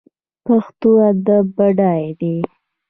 پښتو 0.45 0.89
ادب 1.09 1.45
بډای 1.55 2.03
دی 2.19 2.35